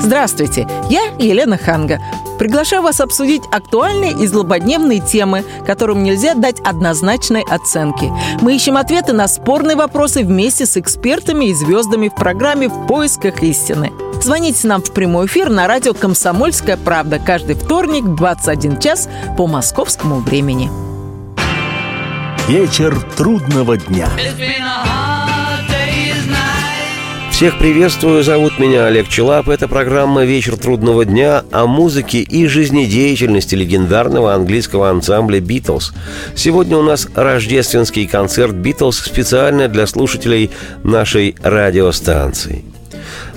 Здравствуйте, 0.01 0.67
я 0.91 1.03
Елена 1.21 1.57
Ханга. 1.57 2.01
Приглашаю 2.41 2.83
вас 2.83 3.01
обсудить 3.01 3.43
актуальные 3.53 4.11
и 4.11 4.27
злободневные 4.27 4.99
темы, 4.99 5.45
которым 5.65 6.03
нельзя 6.03 6.35
дать 6.35 6.59
однозначной 6.59 7.45
оценки. 7.49 8.13
Мы 8.41 8.57
ищем 8.57 8.77
ответы 8.77 9.13
на 9.13 9.29
спорные 9.29 9.77
вопросы 9.77 10.25
вместе 10.25 10.67
с 10.67 10.77
экспертами 10.77 11.45
и 11.45 11.55
звездами 11.55 12.09
в 12.09 12.17
программе 12.17 12.69
«В 12.69 12.89
поисках 12.89 13.41
истины». 13.45 13.93
Звоните 14.23 14.69
нам 14.69 14.81
в 14.81 14.93
прямой 14.93 15.27
эфир 15.27 15.51
на 15.51 15.67
радио 15.67 15.95
«Комсомольская 15.95 16.77
правда» 16.77 17.19
каждый 17.19 17.57
вторник 17.57 18.05
в 18.05 18.15
21 18.15 18.79
час 18.79 19.09
по 19.37 19.49
московскому 19.49 20.21
времени. 20.21 20.71
Вечер 22.47 22.97
трудного 23.17 23.77
дня. 23.79 24.09
Всех 27.33 27.59
приветствую, 27.59 28.23
зовут 28.23 28.61
меня 28.61 28.87
Олег 28.87 29.09
Челап. 29.09 29.49
Это 29.49 29.67
программа 29.67 30.23
«Вечер 30.23 30.57
трудного 30.57 31.05
дня» 31.05 31.43
о 31.51 31.67
музыке 31.67 32.21
и 32.21 32.47
жизнедеятельности 32.47 33.57
легендарного 33.57 34.35
английского 34.35 34.89
ансамбля 34.89 35.41
«Битлз». 35.41 35.93
Сегодня 36.37 36.77
у 36.77 36.83
нас 36.83 37.09
рождественский 37.17 38.07
концерт 38.07 38.55
«Битлз» 38.55 39.01
специально 39.01 39.67
для 39.67 39.89
слушателей 39.89 40.53
нашей 40.85 41.35
радиостанции. 41.43 42.65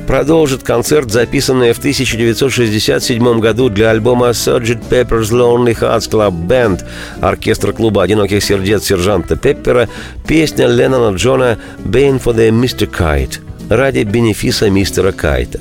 Продолжит 0.08 0.62
концерт, 0.62 1.12
записанный 1.12 1.74
в 1.74 1.80
1967 1.80 3.40
году 3.40 3.70
для 3.70 3.90
альбома 3.90 4.30
Sgt. 4.30 4.88
Pepper's 4.90 5.32
Lonely 5.32 5.76
Hearts 5.78 6.10
Club 6.10 6.48
Band 6.48 6.86
оркестра 7.22 7.72
клуба 7.72 8.04
«Одиноких 8.04 8.44
сердец» 8.44 8.86
сержанта 8.86 9.36
Пеппера 9.36 9.90
песня 10.28 10.68
Леннона 10.68 11.16
Джона 11.16 11.58
«Bane 11.84 12.22
for 12.22 12.36
the 12.36 12.50
Mr. 12.52 12.88
Kite» 12.88 13.40
ради 13.70 14.04
бенефиса 14.04 14.70
мистера 14.70 15.12
Кайта. 15.12 15.60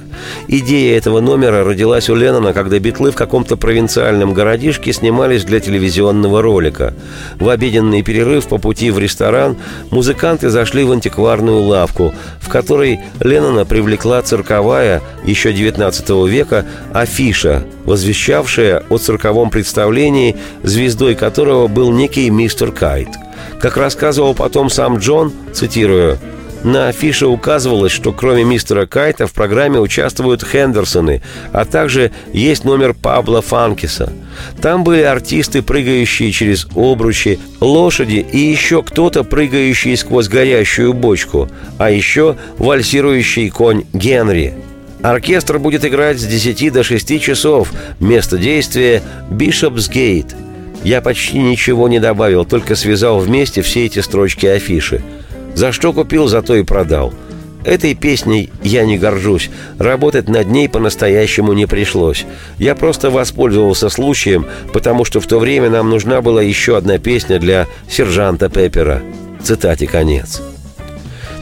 Идея 0.48 0.96
этого 0.96 1.20
номера 1.20 1.64
родилась 1.64 2.08
у 2.08 2.14
Леннона, 2.14 2.52
когда 2.52 2.78
битлы 2.78 3.10
в 3.10 3.16
каком-то 3.16 3.56
провинциальном 3.56 4.34
городишке 4.34 4.92
снимались 4.92 5.44
для 5.44 5.60
телевизионного 5.60 6.42
ролика. 6.42 6.94
В 7.38 7.48
обеденный 7.48 8.02
перерыв 8.02 8.46
по 8.46 8.58
пути 8.58 8.90
в 8.90 8.98
ресторан 8.98 9.56
музыканты 9.90 10.50
зашли 10.50 10.84
в 10.84 10.92
антикварную 10.92 11.62
лавку, 11.62 12.14
в 12.40 12.48
которой 12.48 13.00
Леннона 13.20 13.64
привлекла 13.64 14.22
цирковая, 14.22 15.02
еще 15.24 15.52
19 15.52 16.08
века, 16.28 16.66
афиша, 16.92 17.64
возвещавшая 17.84 18.84
о 18.88 18.98
цирковом 18.98 19.50
представлении, 19.50 20.36
звездой 20.62 21.14
которого 21.14 21.66
был 21.68 21.90
некий 21.90 22.30
мистер 22.30 22.72
Кайт. 22.72 23.08
Как 23.60 23.76
рассказывал 23.76 24.34
потом 24.34 24.68
сам 24.70 24.98
Джон, 24.98 25.32
цитирую, 25.52 26.18
на 26.64 26.88
афише 26.88 27.26
указывалось, 27.26 27.92
что 27.92 28.12
кроме 28.12 28.42
мистера 28.42 28.86
Кайта 28.86 29.26
в 29.26 29.32
программе 29.32 29.78
участвуют 29.78 30.42
Хендерсоны, 30.42 31.22
а 31.52 31.64
также 31.64 32.10
есть 32.32 32.64
номер 32.64 32.94
Пабло 32.94 33.42
Фанкиса. 33.42 34.12
Там 34.60 34.82
были 34.82 35.02
артисты, 35.02 35.62
прыгающие 35.62 36.32
через 36.32 36.66
обручи, 36.74 37.38
лошади 37.60 38.26
и 38.32 38.38
еще 38.38 38.82
кто-то, 38.82 39.24
прыгающий 39.24 39.96
сквозь 39.96 40.28
горящую 40.28 40.94
бочку, 40.94 41.48
а 41.78 41.90
еще 41.90 42.36
вальсирующий 42.58 43.50
конь 43.50 43.84
Генри. 43.92 44.54
Оркестр 45.02 45.58
будет 45.58 45.84
играть 45.84 46.18
с 46.18 46.24
10 46.24 46.72
до 46.72 46.82
6 46.82 47.20
часов. 47.20 47.70
Место 48.00 48.38
действия– 48.38 49.02
Бишопсгейт. 49.30 50.34
Я 50.82 51.02
почти 51.02 51.38
ничего 51.38 51.88
не 51.88 52.00
добавил, 52.00 52.46
только 52.46 52.74
связал 52.74 53.18
вместе 53.18 53.60
все 53.60 53.84
эти 53.84 53.98
строчки 53.98 54.46
афиши. 54.46 55.02
За 55.54 55.72
что 55.72 55.92
купил, 55.92 56.26
зато 56.26 56.56
и 56.56 56.62
продал. 56.62 57.12
Этой 57.64 57.94
песней 57.94 58.52
я 58.62 58.84
не 58.84 58.98
горжусь. 58.98 59.50
Работать 59.78 60.28
над 60.28 60.48
ней 60.48 60.68
по-настоящему 60.68 61.54
не 61.54 61.66
пришлось. 61.66 62.26
Я 62.58 62.74
просто 62.74 63.10
воспользовался 63.10 63.88
случаем, 63.88 64.46
потому 64.72 65.04
что 65.04 65.20
в 65.20 65.26
то 65.26 65.38
время 65.38 65.70
нам 65.70 65.88
нужна 65.88 66.20
была 66.20 66.42
еще 66.42 66.76
одна 66.76 66.98
песня 66.98 67.38
для 67.38 67.66
сержанта 67.88 68.50
Пеппера. 68.50 69.00
Цитате 69.42 69.86
конец. 69.86 70.42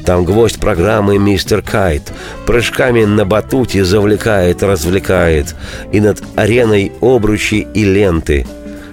Там 0.04 0.24
гвоздь 0.24 0.58
программы 0.58 1.18
«Мистер 1.18 1.62
Кайт» 1.62 2.12
Прыжками 2.44 3.04
на 3.04 3.24
батуте 3.24 3.84
завлекает, 3.84 4.60
развлекает 4.64 5.54
И 5.92 6.00
над 6.00 6.20
ареной 6.34 6.90
обручи 7.00 7.68
и 7.72 7.84
ленты 7.84 8.44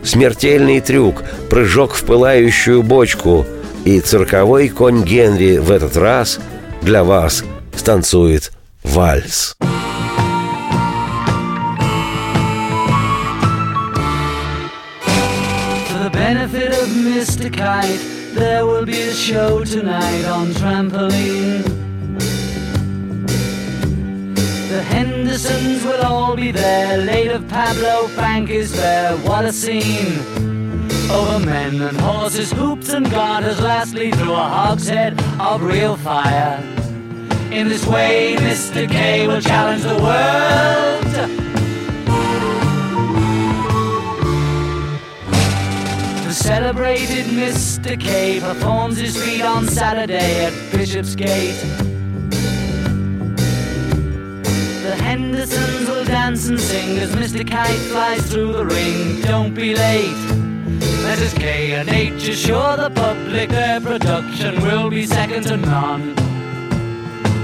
Смертельный 0.04 0.80
трюк, 0.82 1.24
прыжок 1.50 1.96
в 1.96 2.04
пылающую 2.04 2.84
бочку 2.84 3.48
И 3.86 4.00
цирковой 4.02 4.70
конь 4.70 5.04
Генри 5.04 5.58
в 5.58 5.72
этот 5.72 5.96
раз 5.98 6.40
для 6.82 7.04
вас 7.04 7.44
станцует 7.76 8.52
вальс. 8.84 9.56
Benefit 16.30 16.74
of 16.74 16.90
Mr. 16.90 17.50
Kite, 17.52 18.00
there 18.36 18.64
will 18.64 18.86
be 18.86 19.02
a 19.02 19.14
show 19.14 19.64
tonight 19.64 20.26
on 20.26 20.54
trampoline. 20.54 21.64
The 24.70 24.84
Hendersons 24.84 25.84
will 25.84 26.04
all 26.04 26.36
be 26.36 26.52
there. 26.52 26.98
Late 26.98 27.32
of 27.32 27.48
Pablo 27.48 28.08
Frank 28.10 28.52
is 28.52 28.72
there. 28.72 29.18
What 29.18 29.46
a 29.46 29.52
scene! 29.52 30.49
Over 31.12 31.40
men 31.44 31.82
and 31.82 32.00
horses, 32.02 32.52
hoops 32.52 32.90
and 32.90 33.10
garters, 33.10 33.60
lastly 33.60 34.12
through 34.12 34.34
a 34.34 34.36
hogshead 34.36 35.20
of 35.40 35.64
real 35.64 35.98
fire. 35.98 36.64
In 37.52 37.68
this 37.68 37.84
way, 37.88 38.36
Mr. 38.38 38.88
K 38.88 39.28
will 39.28 39.42
challenge 39.42 39.82
the 39.82 39.96
world. 39.96 41.04
The 46.26 46.32
celebrated 46.32 47.26
Mr. 47.26 48.00
K 48.00 48.40
performs 48.40 48.98
his 48.98 49.18
feat 49.18 49.42
on 49.42 49.68
Saturday 49.68 50.46
at 50.46 50.54
Bishopsgate. 50.72 51.56
The 54.84 54.96
Hendersons 55.02 55.90
will 55.90 56.06
dance 56.06 56.48
and 56.50 56.60
sing 56.60 57.00
as 57.00 57.16
Mr. 57.16 57.44
Kite 57.50 57.80
flies 57.90 58.32
through 58.32 58.54
the 58.54 58.66
ring. 58.66 59.22
Don't 59.22 59.56
be 59.56 59.74
late. 59.74 60.49
Mrs. 61.10 61.40
K 61.40 61.74
and 61.74 61.90
H 61.90 62.28
assure 62.28 62.78
the 62.78 62.92
public 62.92 63.50
their 63.50 63.82
production 63.82 64.62
will 64.62 64.92
be 64.92 65.08
second 65.08 65.42
to 65.46 65.58
none. 65.58 66.14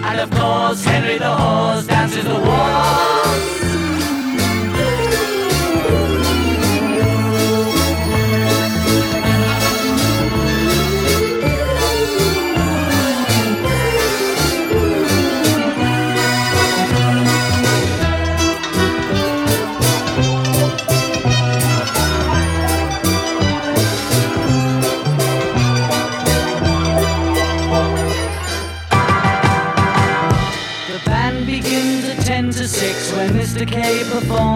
And 0.06 0.20
of 0.20 0.30
course, 0.30 0.86
Henry 0.86 1.18
the 1.18 1.36
Horse 1.36 1.88
dances 1.88 2.26
the 2.26 2.36
waltz. 2.36 3.75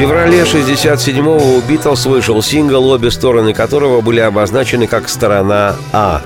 Феврале 0.00 0.44
67-го 0.44 1.36
у 1.36 1.60
Битлз 1.60 2.06
вышел 2.06 2.42
сингл, 2.42 2.88
обе 2.88 3.10
стороны 3.10 3.52
которого 3.52 4.00
были 4.00 4.20
обозначены 4.20 4.86
как 4.86 5.10
«Сторона 5.10 5.76
А». 5.92 6.22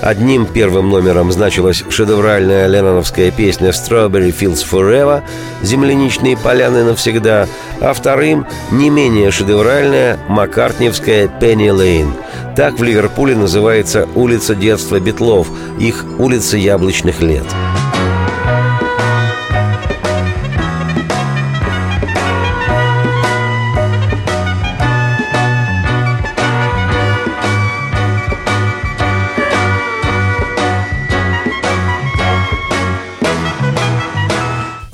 Одним 0.00 0.46
первым 0.46 0.88
номером 0.88 1.32
значилась 1.32 1.82
шедевральная 1.90 2.68
ленноновская 2.68 3.32
песня 3.32 3.70
«Strawberry 3.70 4.32
Fields 4.32 4.64
Forever» 4.64 5.22
«Земляничные 5.62 6.36
поляны 6.36 6.84
навсегда», 6.84 7.48
а 7.80 7.92
вторым– 7.92 8.46
не 8.70 8.88
менее 8.88 9.32
шедевральная 9.32 10.16
маккартневская 10.28 11.26
«Penny 11.26 11.70
Lane». 11.70 12.12
Так 12.54 12.78
в 12.78 12.84
Ливерпуле 12.84 13.34
называется 13.34 14.06
улица 14.14 14.54
детства 14.54 15.00
Битлов, 15.00 15.48
их 15.80 16.04
улица 16.20 16.56
яблочных 16.56 17.20
лет. 17.20 17.46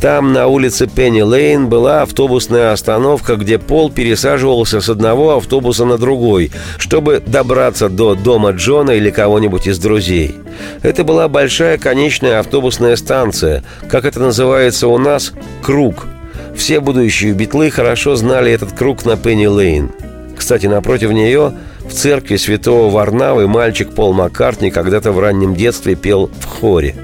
Там, 0.05 0.35
на 0.35 0.49
улице 0.49 0.87
Пенни 0.87 1.23
Лейн, 1.23 1.71
была 1.71 2.03
автобусная 2.03 2.73
остановка, 2.73 3.37
где 3.37 3.59
Пол 3.59 3.91
пересаживался 3.91 4.83
с 4.83 4.91
одного 4.91 5.39
автобуса 5.39 5.87
на 5.87 5.97
другой, 5.97 6.53
чтобы 6.77 7.23
добраться 7.25 7.89
до 7.89 8.15
дома 8.15 8.51
Джона 8.51 8.91
или 8.91 9.09
кого-нибудь 9.09 9.67
из 9.67 9.79
друзей. 9.79 10.35
Это 10.83 11.05
была 11.05 11.27
большая 11.29 11.79
конечная 11.79 12.41
автобусная 12.41 12.97
станция, 12.97 13.65
как 13.89 14.05
это 14.05 14.21
называется 14.21 14.89
у 14.89 14.99
нас, 14.99 15.33
«круг». 15.63 16.07
Все 16.55 16.81
будущие 16.81 17.33
битлы 17.33 17.71
хорошо 17.71 18.15
знали 18.15 18.53
этот 18.53 18.73
круг 18.73 19.07
на 19.07 19.17
Пенни 19.17 19.47
Лейн. 19.47 19.91
Кстати, 20.37 20.67
напротив 20.67 21.13
нее, 21.13 21.55
в 21.81 21.95
церкви 21.95 22.37
святого 22.37 22.91
Варнавы, 22.91 23.49
мальчик 23.49 23.95
Пол 23.95 24.13
Маккартни 24.13 24.71
когда-то 24.71 25.13
в 25.13 25.19
раннем 25.19 25.55
детстве 25.55 25.95
пел 25.95 26.27
в 26.41 26.45
хоре. 26.45 26.95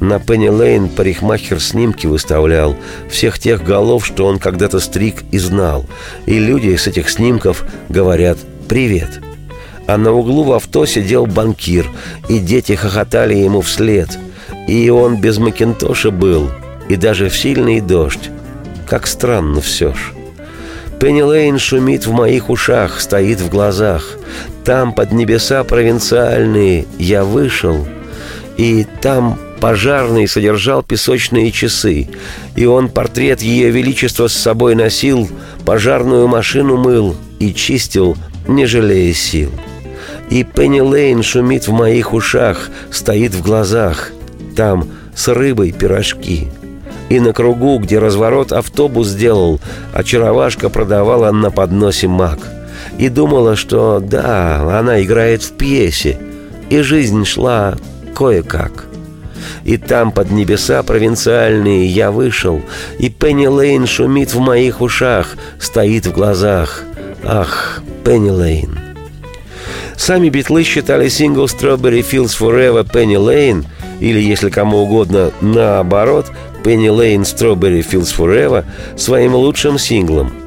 На 0.00 0.18
Пенни 0.18 0.48
Лейн 0.48 0.88
парикмахер 0.88 1.60
снимки 1.60 2.06
выставлял 2.06 2.74
всех 3.10 3.38
тех 3.38 3.62
голов, 3.62 4.06
что 4.06 4.26
он 4.26 4.38
когда-то 4.38 4.80
стриг 4.80 5.16
и 5.30 5.38
знал. 5.38 5.84
И 6.24 6.38
люди 6.38 6.74
с 6.74 6.86
этих 6.86 7.10
снимков 7.10 7.64
говорят 7.90 8.38
«Привет». 8.66 9.20
А 9.86 9.98
на 9.98 10.12
углу 10.12 10.44
в 10.44 10.52
авто 10.52 10.86
сидел 10.86 11.26
банкир, 11.26 11.86
и 12.28 12.38
дети 12.38 12.72
хохотали 12.72 13.34
ему 13.34 13.60
вслед. 13.60 14.08
И 14.66 14.88
он 14.88 15.20
без 15.20 15.38
Макинтоша 15.38 16.10
был, 16.10 16.50
и 16.88 16.96
даже 16.96 17.28
в 17.28 17.36
сильный 17.36 17.80
дождь. 17.80 18.30
Как 18.88 19.06
странно 19.06 19.60
все 19.60 19.92
ж. 19.92 20.12
Пенни 20.98 21.22
Лейн 21.22 21.58
шумит 21.58 22.06
в 22.06 22.12
моих 22.12 22.50
ушах, 22.50 23.00
стоит 23.00 23.40
в 23.40 23.50
глазах. 23.50 24.16
Там 24.64 24.92
под 24.94 25.12
небеса 25.12 25.64
провинциальные 25.64 26.86
я 26.98 27.24
вышел, 27.24 27.86
и 28.56 28.86
там 29.02 29.38
пожарный 29.60 30.26
содержал 30.26 30.82
песочные 30.82 31.52
часы, 31.52 32.08
и 32.56 32.64
он 32.64 32.88
портрет 32.88 33.42
Ее 33.42 33.70
Величества 33.70 34.28
с 34.28 34.32
собой 34.32 34.74
носил, 34.74 35.28
пожарную 35.64 36.26
машину 36.26 36.76
мыл 36.76 37.14
и 37.38 37.52
чистил, 37.52 38.16
не 38.48 38.66
жалея 38.66 39.12
сил. 39.12 39.50
И 40.30 40.44
Пенни 40.44 40.80
Лейн 40.80 41.22
шумит 41.22 41.66
в 41.68 41.72
моих 41.72 42.12
ушах, 42.12 42.70
стоит 42.90 43.34
в 43.34 43.42
глазах. 43.42 44.12
Там 44.56 44.88
с 45.14 45.28
рыбой 45.28 45.72
пирожки. 45.72 46.48
И 47.08 47.18
на 47.18 47.32
кругу, 47.32 47.78
где 47.78 47.98
разворот 47.98 48.52
автобус 48.52 49.08
сделал, 49.08 49.60
очаровашка 49.92 50.68
продавала 50.68 51.32
на 51.32 51.50
подносе 51.50 52.06
мак. 52.06 52.38
И 52.98 53.08
думала, 53.08 53.56
что 53.56 53.98
да, 53.98 54.78
она 54.78 55.02
играет 55.02 55.42
в 55.42 55.52
пьесе. 55.56 56.18
И 56.70 56.80
жизнь 56.80 57.24
шла 57.24 57.76
кое-как. 58.14 58.89
И 59.64 59.76
там 59.76 60.12
под 60.12 60.30
небеса 60.30 60.82
провинциальные 60.82 61.86
я 61.86 62.10
вышел, 62.10 62.62
И 62.98 63.08
Пенни 63.08 63.46
Лейн 63.46 63.86
шумит 63.86 64.32
в 64.32 64.40
моих 64.40 64.80
ушах, 64.80 65.36
Стоит 65.58 66.06
в 66.06 66.12
глазах. 66.12 66.84
Ах, 67.24 67.82
Penny 68.04 68.30
Lane. 68.30 68.78
Сами 69.96 70.30
битлы 70.30 70.64
считали 70.64 71.08
сингл 71.08 71.44
Strawberry 71.44 72.00
Fields 72.00 72.36
Forever 72.38 72.90
Penny 72.90 73.16
Lane, 73.16 73.66
или, 74.00 74.18
если 74.18 74.48
кому 74.48 74.78
угодно, 74.78 75.30
наоборот, 75.42 76.32
Penny 76.64 76.88
Lane 76.88 77.22
Strawberry 77.22 77.84
Fields 77.86 78.16
Forever, 78.16 78.64
своим 78.96 79.34
лучшим 79.34 79.78
синглом. 79.78 80.39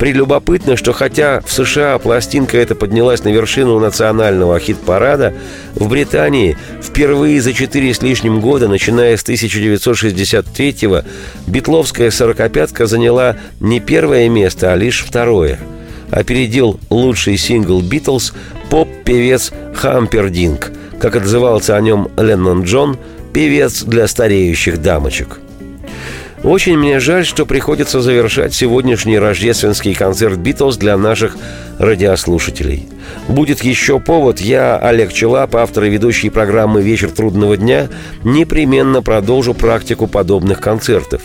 Прелюбопытно, 0.00 0.78
что 0.78 0.94
хотя 0.94 1.42
в 1.42 1.52
США 1.52 1.98
пластинка 1.98 2.56
эта 2.56 2.74
поднялась 2.74 3.22
на 3.22 3.28
вершину 3.28 3.78
национального 3.78 4.58
хит-парада, 4.58 5.34
в 5.74 5.90
Британии 5.90 6.56
впервые 6.82 7.42
за 7.42 7.52
четыре 7.52 7.92
с 7.92 8.00
лишним 8.00 8.40
года, 8.40 8.66
начиная 8.66 9.18
с 9.18 9.22
1963-го, 9.22 11.02
битловская 11.46 12.10
сорокопятка 12.10 12.86
заняла 12.86 13.36
не 13.60 13.78
первое 13.78 14.30
место, 14.30 14.72
а 14.72 14.76
лишь 14.76 15.04
второе. 15.04 15.58
Опередил 16.10 16.80
лучший 16.88 17.36
сингл 17.36 17.82
«Битлз» 17.82 18.32
поп-певец 18.70 19.52
Хампердинг, 19.74 20.72
как 20.98 21.14
отзывался 21.14 21.76
о 21.76 21.80
нем 21.82 22.08
Леннон 22.16 22.62
Джон, 22.62 22.96
певец 23.34 23.82
для 23.82 24.08
стареющих 24.08 24.80
дамочек– 24.80 25.40
очень 26.42 26.78
мне 26.78 27.00
жаль, 27.00 27.26
что 27.26 27.44
приходится 27.46 28.00
завершать 28.00 28.54
сегодняшний 28.54 29.18
рождественский 29.18 29.94
концерт 29.94 30.38
«Битлз» 30.38 30.76
для 30.76 30.96
наших 30.96 31.36
радиослушателей. 31.78 32.88
Будет 33.28 33.62
еще 33.62 34.00
повод, 34.00 34.40
я, 34.40 34.76
Олег 34.76 35.12
Челап, 35.12 35.54
автор 35.56 35.84
и 35.84 35.90
ведущий 35.90 36.30
программы 36.30 36.82
«Вечер 36.82 37.10
трудного 37.10 37.56
дня», 37.56 37.88
непременно 38.24 39.02
продолжу 39.02 39.54
практику 39.54 40.06
подобных 40.06 40.60
концертов. 40.60 41.22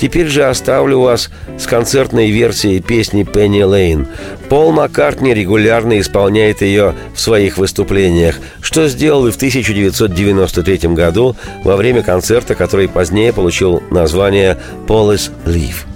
Теперь 0.00 0.26
же 0.26 0.44
оставлю 0.44 1.00
вас 1.00 1.30
с 1.58 1.66
концертной 1.66 2.30
версией 2.30 2.80
песни 2.80 3.22
«Пенни 3.22 3.62
Лейн». 3.62 4.08
Пол 4.48 4.72
Маккартни 4.72 5.32
регулярно 5.32 6.00
исполняет 6.00 6.60
ее 6.60 6.94
в 7.14 7.20
своих 7.20 7.58
выступлениях, 7.58 8.36
что 8.60 8.88
сделал 8.88 9.26
и 9.26 9.30
в 9.30 9.36
1993 9.36 10.88
году 10.94 11.36
во 11.62 11.76
время 11.76 12.02
концерта, 12.02 12.54
который 12.54 12.88
позднее 12.88 13.32
получил 13.32 13.82
название 13.90 14.58
«Полис 14.86 15.30
Лив». 15.46 15.86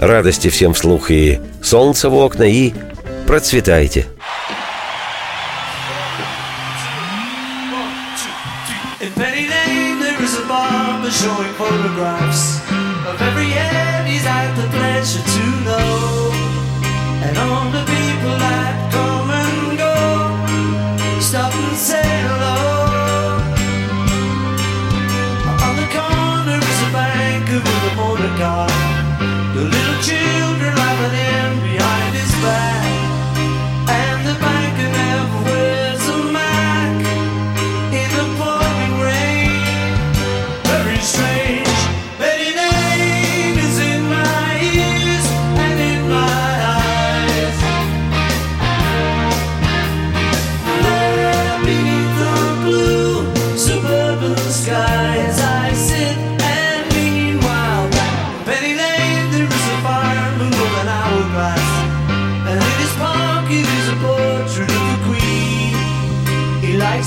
Радости 0.00 0.48
всем 0.48 0.74
вслух 0.74 1.10
и 1.10 1.40
солнца 1.62 2.10
в 2.10 2.14
окна, 2.14 2.44
и 2.44 2.72
процветайте! 3.26 4.06
Showing 11.10 11.52
photographs 11.54 12.60
of 13.06 13.20
every 13.22 13.45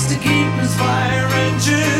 to 0.06 0.14
keep 0.14 0.52
his 0.60 0.74
fire 0.76 1.28
engine 1.28 1.99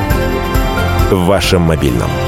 В 1.11 1.25
вашем 1.25 1.63
мобильном. 1.63 2.20